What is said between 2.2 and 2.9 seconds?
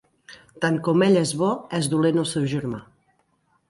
el seu germà.